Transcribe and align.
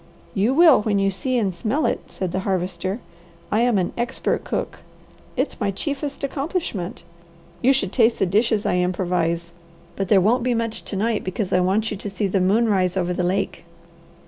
"You 0.33 0.55
will 0.55 0.81
when 0.81 0.97
you 0.97 1.11
see 1.11 1.37
and 1.37 1.53
smell 1.53 1.85
it," 1.85 1.99
said 2.07 2.31
the 2.31 2.39
Harvester. 2.39 2.97
"I 3.51 3.61
am 3.61 3.77
an 3.77 3.93
expert 3.95 4.43
cook. 4.43 4.79
It's 5.37 5.59
my 5.61 5.69
chiefest 5.69 6.23
accomplishment. 6.23 7.03
You 7.61 7.71
should 7.71 7.91
taste 7.93 8.17
the 8.17 8.25
dishes 8.25 8.65
I 8.65 8.77
improvise. 8.77 9.51
But 9.95 10.07
there 10.07 10.19
won't 10.19 10.41
be 10.41 10.55
much 10.55 10.85
to 10.85 10.95
night, 10.95 11.23
because 11.23 11.53
I 11.53 11.59
want 11.59 11.91
you 11.91 11.97
to 11.97 12.09
see 12.09 12.25
the 12.25 12.39
moon 12.41 12.67
rise 12.67 12.97
over 12.97 13.13
the 13.13 13.21
lake." 13.21 13.63